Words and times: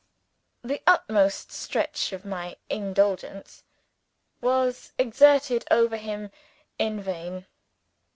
The 0.63 0.81
utmost 0.87 1.51
stretch 1.51 2.11
of 2.11 2.25
my 2.25 2.55
influence 2.69 3.63
was 4.41 4.93
exerted 4.97 5.63
over 5.69 5.95
him 5.97 6.31
in 6.79 6.99
vain. 6.99 7.45